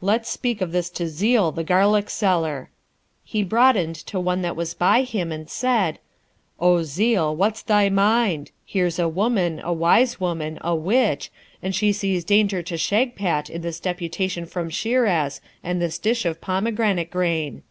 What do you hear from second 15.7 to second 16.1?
this